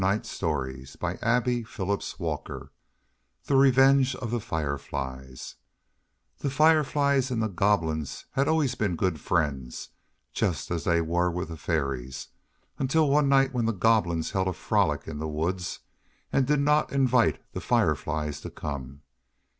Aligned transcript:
THE 0.01 0.07
REVENGE 0.07 0.33
OF 0.33 0.33
THE 0.33 0.49
FIREFLIES 0.49 1.67
[Illustration: 1.79 2.71
Revenge 3.47 4.15
of 4.15 4.31
the 4.31 4.39
Fireflies] 4.39 5.57
The 6.39 6.49
Fireflies 6.49 7.29
and 7.29 7.39
the 7.39 7.47
Goblins 7.47 8.25
had 8.31 8.47
always 8.47 8.73
been 8.73 8.95
good 8.95 9.19
friends, 9.19 9.89
just 10.33 10.71
as 10.71 10.85
they 10.85 11.01
were 11.01 11.29
with 11.29 11.49
the 11.49 11.55
Fairies, 11.57 12.29
until 12.79 13.11
one 13.11 13.29
night 13.29 13.53
when 13.53 13.65
the 13.65 13.73
Goblins 13.73 14.31
held 14.31 14.47
a 14.47 14.53
frolic 14.53 15.07
in 15.07 15.19
the 15.19 15.27
woods 15.27 15.81
and 16.33 16.47
did 16.47 16.61
not 16.61 16.91
invite 16.91 17.39
the 17.53 17.61
Fireflies 17.61 18.41
to 18.41 18.49
come. 18.49 19.03